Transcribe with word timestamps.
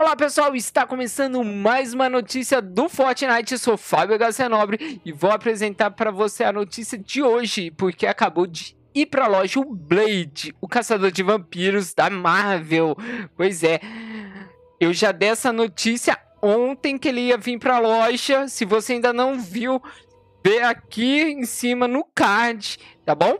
Olá 0.00 0.14
pessoal, 0.14 0.54
está 0.54 0.86
começando 0.86 1.42
mais 1.42 1.92
uma 1.92 2.08
notícia 2.08 2.62
do 2.62 2.88
Fortnite, 2.88 3.50
eu 3.50 3.58
sou 3.58 3.76
Fábio 3.76 4.16
HC 4.16 4.48
Nobre 4.48 5.00
e 5.04 5.10
vou 5.10 5.32
apresentar 5.32 5.90
para 5.90 6.12
você 6.12 6.44
a 6.44 6.52
notícia 6.52 6.96
de 6.96 7.20
hoje, 7.20 7.72
porque 7.72 8.06
acabou 8.06 8.46
de 8.46 8.76
ir 8.94 9.06
para 9.06 9.24
a 9.24 9.28
loja 9.28 9.58
o 9.58 9.64
Blade, 9.64 10.54
o 10.60 10.68
caçador 10.68 11.10
de 11.10 11.24
vampiros 11.24 11.94
da 11.94 12.08
Marvel. 12.08 12.96
Pois 13.36 13.64
é, 13.64 13.80
eu 14.78 14.92
já 14.92 15.10
dei 15.10 15.30
essa 15.30 15.52
notícia 15.52 16.16
ontem 16.40 16.96
que 16.96 17.08
ele 17.08 17.22
ia 17.22 17.36
vir 17.36 17.58
para 17.58 17.78
a 17.78 17.80
loja, 17.80 18.46
se 18.46 18.64
você 18.64 18.92
ainda 18.92 19.12
não 19.12 19.40
viu, 19.40 19.82
vê 20.46 20.60
aqui 20.60 21.22
em 21.22 21.44
cima 21.44 21.88
no 21.88 22.04
card, 22.14 22.78
tá 23.04 23.16
bom? 23.16 23.36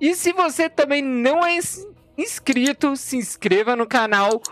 E 0.00 0.16
se 0.16 0.32
você 0.32 0.68
também 0.68 1.00
não 1.00 1.46
é 1.46 1.56
inscrito, 2.18 2.96
se 2.96 3.16
inscreva 3.16 3.76
no 3.76 3.86
canal, 3.86 4.42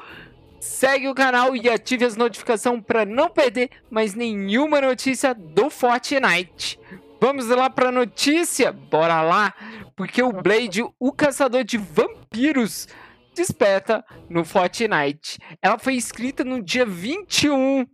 segue 0.63 1.09
o 1.09 1.15
canal 1.15 1.57
e 1.57 1.69
ative 1.69 2.05
as 2.05 2.17
notificações 2.17 2.85
para 2.87 3.05
não 3.05 3.29
perder 3.29 3.69
mais 3.91 4.15
nenhuma 4.15 4.81
notícia 4.81 5.35
do 5.35 5.69
Fortnite. 5.69 6.79
Vamos 7.21 7.49
lá 7.49 7.69
para 7.69 7.89
a 7.89 7.93
notícia? 7.93 8.71
Bora 8.71 9.23
lá, 9.23 9.53
porque 9.97 10.23
o 10.23 10.33
Blade, 10.33 10.85
o 11.01 11.13
caçador 11.13 11.65
de 11.65 11.77
vampiros, 11.77 12.87
desperta 13.35 14.05
no 14.31 14.45
Fortnite. 14.45 15.41
Ela 15.61 15.79
foi 15.81 15.95
escrita 15.95 16.45
no 16.45 16.63
dia 16.63 16.87
21 16.87 17.85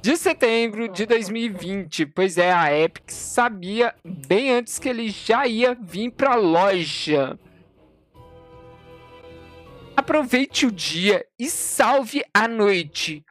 de 0.00 0.16
setembro 0.16 0.88
de 0.88 1.04
2020. 1.04 2.06
Pois 2.06 2.38
é, 2.38 2.50
a 2.50 2.74
Epic 2.74 3.10
sabia 3.10 3.94
bem 4.02 4.52
antes 4.52 4.78
que 4.78 4.88
ele 4.88 5.10
já 5.10 5.46
ia 5.46 5.74
vir 5.74 6.10
para 6.12 6.32
a 6.32 6.36
loja. 6.36 7.38
Aproveite 10.14 10.64
o 10.64 10.70
dia 10.70 11.26
e 11.36 11.50
salve 11.50 12.22
a 12.32 12.46
noite, 12.46 13.24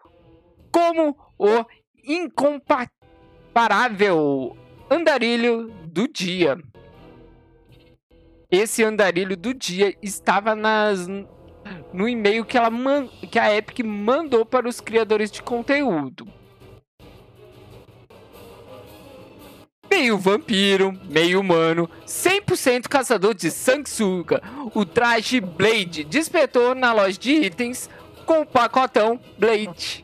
como 0.70 1.16
o 1.40 1.64
incomparável 2.04 4.58
andarilho 4.92 5.72
do 5.86 6.10
dia. 6.10 6.62
Esse 8.52 8.84
andarilho 8.84 9.38
do 9.38 9.54
dia 9.54 9.96
estava 10.02 10.56
nas 10.56 11.08
no 11.94 12.10
e-mail 12.10 12.44
que, 12.44 12.58
ela 12.58 12.70
que 13.32 13.40
a 13.40 13.56
Epic 13.56 13.80
mandou 13.80 14.46
para 14.46 14.68
os 14.68 14.82
criadores 14.82 15.32
de 15.32 15.42
conteúdo. 15.42 16.28
Meio 20.04 20.18
vampiro, 20.18 21.00
meio 21.06 21.40
humano, 21.40 21.90
100% 22.06 22.90
caçador 22.90 23.34
de 23.34 23.50
sanguessuga. 23.50 24.44
O 24.74 24.84
traje 24.86 25.40
Blade 25.40 26.04
despertou 26.04 26.76
na 26.76 26.92
loja 26.92 27.18
de 27.18 27.32
itens 27.32 27.90
com 28.26 28.42
o 28.42 28.46
pacotão 28.46 29.18
Blade. 29.38 30.04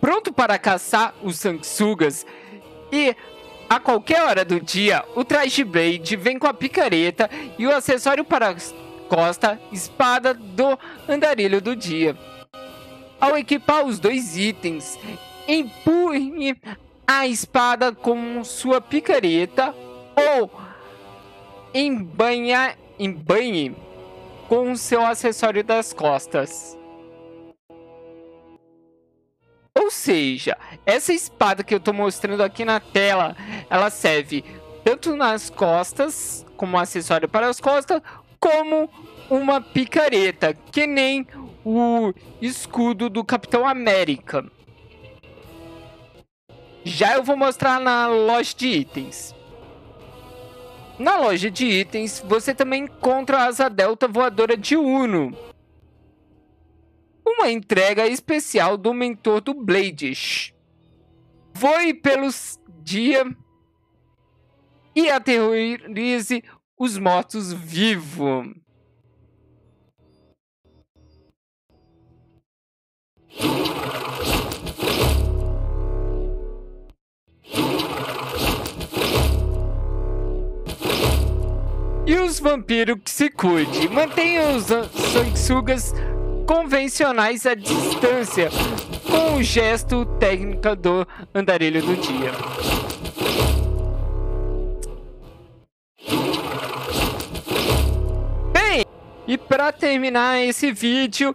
Pronto 0.00 0.32
para 0.32 0.56
caçar 0.56 1.12
os 1.24 1.38
sanguessugas 1.38 2.24
e 2.92 3.16
a 3.68 3.80
qualquer 3.80 4.22
hora 4.22 4.44
do 4.44 4.60
dia, 4.60 5.04
o 5.16 5.24
traje 5.24 5.64
Blade 5.64 6.14
vem 6.14 6.38
com 6.38 6.46
a 6.46 6.54
picareta 6.54 7.28
e 7.58 7.66
o 7.66 7.74
acessório 7.74 8.24
para 8.24 8.54
costa, 9.08 9.58
espada 9.72 10.32
do 10.32 10.78
andarilho 11.08 11.60
do 11.60 11.74
dia. 11.74 12.16
Ao 13.20 13.36
equipar 13.36 13.84
os 13.84 13.98
dois 13.98 14.36
itens, 14.36 14.96
empunhe 15.46 16.56
a 17.06 17.26
espada 17.26 17.92
com 17.92 18.42
sua 18.44 18.80
picareta 18.80 19.74
ou 20.16 20.50
embanha, 21.74 22.76
embanhe 22.98 23.76
com 24.48 24.74
seu 24.76 25.04
acessório 25.04 25.64
das 25.64 25.92
costas. 25.92 26.78
Ou 29.76 29.90
seja, 29.90 30.56
essa 30.86 31.12
espada 31.12 31.64
que 31.64 31.74
eu 31.74 31.78
estou 31.78 31.92
mostrando 31.92 32.42
aqui 32.42 32.64
na 32.64 32.78
tela, 32.78 33.36
ela 33.68 33.90
serve 33.90 34.44
tanto 34.84 35.16
nas 35.16 35.50
costas, 35.50 36.46
como 36.56 36.78
acessório 36.78 37.28
para 37.28 37.48
as 37.48 37.60
costas, 37.60 38.00
como 38.38 38.88
uma 39.28 39.60
picareta, 39.60 40.54
que 40.54 40.86
nem 40.86 41.26
o 41.64 42.12
escudo 42.40 43.10
do 43.10 43.24
Capitão 43.24 43.66
América. 43.66 44.44
Já 46.84 47.14
eu 47.14 47.22
vou 47.22 47.36
mostrar 47.36 47.80
na 47.80 48.06
loja 48.06 48.54
de 48.54 48.68
itens. 48.68 49.34
Na 50.98 51.16
loja 51.16 51.50
de 51.50 51.66
itens, 51.66 52.22
você 52.24 52.54
também 52.54 52.84
encontra 52.84 53.38
a 53.38 53.46
asa 53.46 53.70
delta 53.70 54.06
voadora 54.06 54.56
de 54.56 54.76
Uno. 54.76 55.36
Uma 57.26 57.50
entrega 57.50 58.06
especial 58.06 58.76
do 58.76 58.92
mentor 58.92 59.40
do 59.40 59.54
Blades. 59.54 60.52
Voe 61.54 61.94
pelos 61.94 62.60
dia 62.82 63.24
e 64.94 65.10
aterrorize 65.10 66.44
os 66.78 66.98
mortos-vivos. 66.98 68.63
E 82.06 82.16
os 82.16 82.38
vampiros 82.38 82.98
que 83.02 83.10
se 83.10 83.30
cuide. 83.30 83.88
Mantenha 83.88 84.50
os 84.50 84.66
sanguessugas 85.12 85.94
convencionais 86.46 87.46
à 87.46 87.54
distância, 87.54 88.50
com 89.10 89.36
o 89.36 89.42
gesto 89.42 90.04
técnico 90.18 90.76
do 90.76 91.08
andarilho 91.34 91.80
do 91.80 91.96
dia. 91.96 92.30
Bem, 98.52 98.84
e 99.26 99.38
para 99.38 99.72
terminar 99.72 100.42
esse 100.42 100.70
vídeo, 100.72 101.34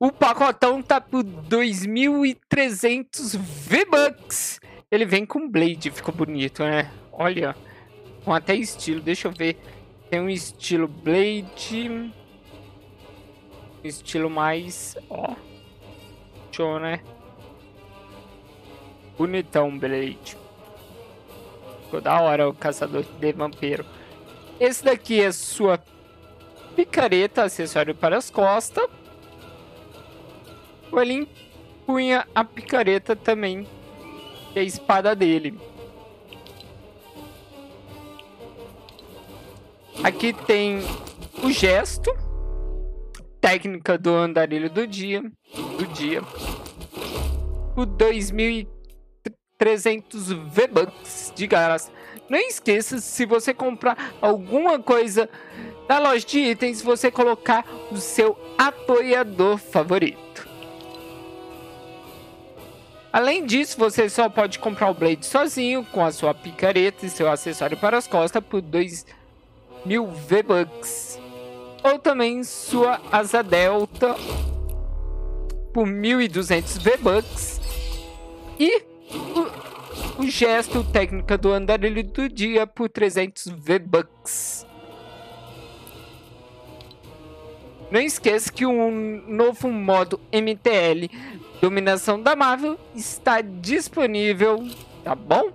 o 0.00 0.10
pacotão 0.10 0.82
tá 0.82 1.00
por 1.00 1.22
2.300 1.22 3.38
V-Bucks. 3.38 4.58
Ele 4.90 5.06
vem 5.06 5.24
com 5.24 5.48
Blade, 5.48 5.92
ficou 5.92 6.12
bonito, 6.12 6.64
né? 6.64 6.90
Olha, 7.12 7.54
com 8.24 8.34
até 8.34 8.56
estilo, 8.56 9.00
deixa 9.00 9.28
eu 9.28 9.32
ver. 9.32 9.56
Tem 10.12 10.20
um 10.20 10.28
estilo 10.28 10.86
Blade. 10.86 12.12
Estilo 13.82 14.28
mais. 14.28 14.94
Ó. 15.08 15.34
Show, 16.50 16.78
né? 16.78 17.00
Bonitão, 19.16 19.78
Blade. 19.78 20.36
Ficou 21.84 22.02
da 22.02 22.20
hora 22.20 22.46
o 22.46 22.52
caçador 22.52 23.06
de 23.18 23.32
vampiro. 23.32 23.86
Esse 24.60 24.84
daqui 24.84 25.18
é 25.18 25.32
sua 25.32 25.82
picareta, 26.76 27.44
acessório 27.44 27.94
para 27.94 28.18
as 28.18 28.28
costas. 28.28 28.86
Ele 30.92 31.26
empunha 31.80 32.28
a 32.34 32.44
picareta 32.44 33.16
também, 33.16 33.66
que 34.52 34.58
é 34.58 34.60
a 34.60 34.64
espada 34.66 35.16
dele. 35.16 35.58
Aqui 40.00 40.32
tem 40.32 40.80
o 41.42 41.50
gesto, 41.52 42.10
técnica 43.40 43.96
do 43.96 44.12
andarilho 44.14 44.68
do 44.68 44.84
dia, 44.86 45.22
do 45.78 45.86
dia. 45.86 46.22
O 47.76 47.86
2.300 47.86 50.34
V-Bucks 50.48 51.32
de 51.36 51.46
graça. 51.46 51.92
Não 52.28 52.38
esqueça, 52.38 52.98
se 52.98 53.24
você 53.26 53.54
comprar 53.54 54.14
alguma 54.20 54.80
coisa 54.80 55.28
na 55.88 55.98
loja 55.98 56.26
de 56.26 56.38
itens, 56.38 56.82
você 56.82 57.10
colocar 57.10 57.66
o 57.90 57.96
seu 57.96 58.38
apoiador 58.58 59.58
favorito. 59.58 60.48
Além 63.12 63.44
disso, 63.44 63.78
você 63.78 64.08
só 64.08 64.28
pode 64.28 64.58
comprar 64.58 64.90
o 64.90 64.94
Blade 64.94 65.26
sozinho, 65.26 65.84
com 65.84 66.02
a 66.02 66.10
sua 66.10 66.32
picareta 66.32 67.04
e 67.04 67.10
seu 67.10 67.30
acessório 67.30 67.76
para 67.76 67.98
as 67.98 68.08
costas 68.08 68.42
por 68.42 68.62
2 68.62 69.04
mil 69.84 70.06
V-Bucks. 70.06 71.20
Ou 71.82 71.98
também 71.98 72.44
sua 72.44 73.00
asa 73.10 73.42
delta 73.42 74.14
por 75.72 75.86
1.200 75.86 76.80
V-Bucks. 76.80 77.60
E 78.58 78.82
o, 79.12 80.22
o, 80.22 80.26
gesto 80.28 80.84
técnica 80.84 81.36
do 81.36 81.52
andarilho 81.52 82.04
do 82.04 82.28
dia 82.28 82.66
por 82.66 82.88
300 82.88 83.46
V-Bucks. 83.46 84.66
Não 87.90 88.00
esqueça 88.00 88.50
que 88.50 88.64
um 88.64 89.22
novo 89.26 89.68
modo 89.68 90.18
MTL 90.32 91.10
Dominação 91.60 92.20
da 92.20 92.34
Marvel 92.34 92.78
está 92.92 93.40
disponível, 93.40 94.66
tá 95.04 95.14
bom? 95.14 95.52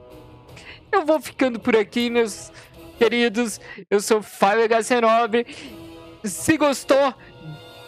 Eu 0.92 1.06
vou 1.06 1.20
ficando 1.20 1.60
por 1.60 1.76
aqui, 1.76 2.10
meus 2.10 2.52
queridos. 2.98 3.60
Eu 3.90 4.00
sou 4.00 4.22
Fábio 4.22 4.68
HC9. 4.68 5.46
Se 6.24 6.58
gostou, 6.58 7.14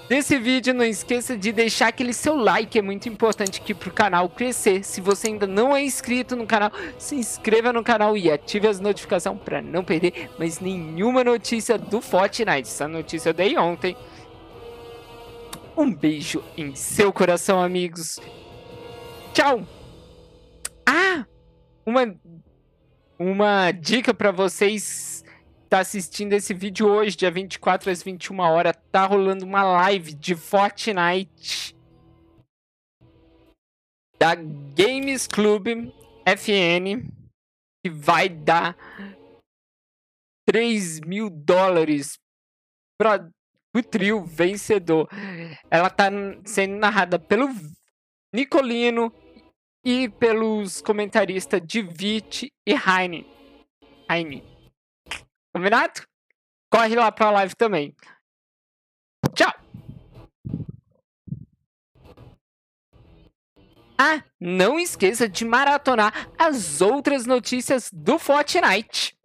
desse 0.10 0.38
vídeo. 0.40 0.74
Não 0.74 0.84
esqueça 0.84 1.38
de 1.38 1.54
deixar 1.54 1.90
aquele 1.90 2.12
seu 2.12 2.36
like, 2.36 2.78
é 2.78 2.82
muito 2.82 3.08
importante 3.08 3.62
aqui 3.62 3.74
pro 3.74 3.94
canal 3.94 4.28
crescer. 4.28 4.84
Se 4.84 5.00
você 5.00 5.28
ainda 5.28 5.46
não 5.46 5.78
é 5.78 5.84
inscrito 5.84 6.36
no 6.36 6.48
canal, 6.48 6.72
se 6.98 7.16
inscreva 7.16 7.72
no 7.72 7.84
canal 7.84 8.18
e 8.18 8.30
ative 8.30 8.68
as 8.68 8.80
notificações 8.80 9.40
para 9.40 9.62
não 9.62 9.84
perder 9.84 10.32
mais 10.38 10.60
nenhuma 10.60 11.24
notícia 11.24 11.78
do 11.78 12.02
Fortnite. 12.02 12.68
Essa 12.68 12.88
notícia 12.88 13.30
eu 13.30 13.34
dei 13.34 13.58
ontem. 13.58 13.96
Um 15.78 15.94
beijo 15.94 16.44
em 16.58 16.76
seu 16.76 17.14
coração, 17.14 17.62
amigos. 17.62 18.20
Tchau! 19.34 19.66
Ah! 20.86 21.26
Uma, 21.86 22.14
uma 23.20 23.72
dica 23.72 24.14
para 24.14 24.32
vocês 24.32 25.26
tá 25.70 25.80
assistindo 25.80 26.34
esse 26.34 26.54
vídeo 26.54 26.88
hoje, 26.88 27.16
dia 27.16 27.30
24 27.30 27.92
às 27.92 28.02
21 28.02 28.40
horas, 28.40 28.74
tá 28.92 29.06
rolando 29.06 29.46
uma 29.46 29.62
live 29.62 30.14
de 30.14 30.36
Fortnite 30.36 31.76
da 34.18 34.34
Games 34.36 35.28
Club 35.28 35.68
FN 36.26 37.08
que 37.84 37.90
vai 37.90 38.28
dar 38.28 38.76
3 40.48 41.02
mil 41.02 41.30
dólares 41.30 42.18
para 42.98 43.30
o 43.76 43.84
trio 43.84 44.26
vencedor. 44.26 45.08
Ela 45.70 45.90
tá 45.90 46.10
sendo 46.46 46.76
narrada 46.78 47.20
pelo 47.20 47.48
Nicolino 48.34 49.14
e 49.84 50.10
pelos 50.10 50.82
comentaristas 50.82 51.62
de 51.64 51.82
Vit 51.82 52.52
e 52.66 52.74
Heine. 52.74 53.26
Heine. 54.10 54.44
Combinado? 55.54 56.02
Corre 56.72 56.96
lá 56.96 57.12
pra 57.12 57.32
live 57.32 57.56
também. 57.56 57.96
Tchau! 59.34 59.54
Ah, 63.98 64.24
não 64.40 64.80
esqueça 64.80 65.28
de 65.28 65.44
maratonar 65.44 66.32
as 66.38 66.80
outras 66.80 67.26
notícias 67.26 67.90
do 67.92 68.18
Fortnite. 68.18 69.19